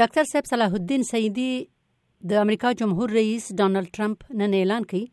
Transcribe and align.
ډاکټر 0.00 0.24
صاحب 0.32 0.46
صلاح 0.52 0.72
الدین 0.78 1.02
سیدی 1.10 1.50
د 2.28 2.38
امریکا 2.42 2.68
جمهور 2.80 3.08
رئیس 3.18 3.44
ډانلډ 3.58 3.86
ټرمپ 3.96 4.18
نن 4.42 4.52
اعلان 4.58 4.82
کړي 4.90 5.04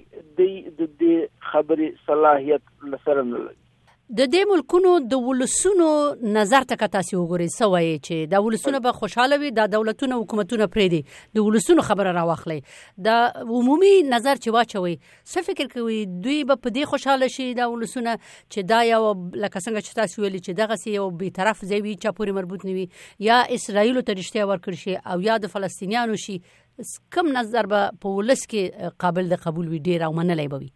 د 0.78 0.82
دې 1.00 1.16
خبرې 1.50 1.88
صلاحيت 2.08 2.62
لسره 2.92 3.22
نه 3.32 3.38
لري 3.46 3.60
د 4.18 4.26
دې 4.34 4.40
ملکونو 4.50 4.90
د 5.12 5.22
ولسونو 5.28 5.86
نظر 6.34 6.66
ته 6.72 6.80
کتاسي 6.82 7.16
وګوري 7.20 7.46
سوای 7.52 7.88
چې 8.08 8.28
د 8.34 8.44
ولسونو 8.48 8.82
به 8.88 8.96
خوشاله 8.98 9.38
وي 9.44 9.50
د 9.60 9.70
دولتونو 9.76 10.18
حکومتونو 10.24 10.68
پرې 10.76 10.92
دي 10.94 11.00
د 11.38 11.46
ولسونو 11.46 11.86
خبره 11.88 12.12
راوخلي 12.18 12.58
د 13.08 13.32
عمومي 13.60 13.94
نظر 14.12 14.42
چې 14.44 14.56
واچوي 14.58 14.92
څه 15.06 15.44
فکر 15.48 15.72
کوي 15.72 15.98
دوی 16.26 16.36
به 16.52 16.58
په 16.66 16.76
دې 16.76 16.92
خوشاله 16.92 17.32
شي 17.38 17.48
د 17.62 17.72
ولسونو 17.74 18.14
چې 18.26 18.68
دا 18.74 18.84
یو 18.90 19.00
لکه 19.08 19.64
څنګه 19.64 19.82
چې 19.86 20.00
تاسو 20.02 20.22
ویلي 20.26 20.44
چې 20.46 20.60
دغه 20.62 20.80
سی 20.84 20.94
یو 20.98 21.08
به 21.24 21.34
طرف 21.40 21.66
زوی 21.74 21.96
چا 22.06 22.14
پورې 22.20 22.38
مربوط 22.40 22.68
نوي 22.70 22.86
یا 23.30 23.40
اسرایل 23.58 24.00
ته 24.02 24.18
رښتیا 24.20 24.46
ورکړ 24.52 24.84
شي 24.84 25.00
او 25.16 25.18
یا 25.32 25.40
د 25.48 25.54
فلسطینیانو 25.56 26.20
شي 26.28 26.38
کم 27.18 27.34
نظر 27.40 27.74
به 27.74 27.90
په 28.06 28.14
ولس 28.22 28.46
کې 28.46 28.94
قابل 29.06 29.34
د 29.36 29.44
قبول 29.50 29.74
وي 29.76 29.84
ډیر 29.92 30.08
او 30.10 30.14
منلای 30.22 30.48
بوي 30.56 30.72